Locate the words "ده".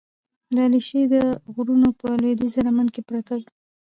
3.41-3.47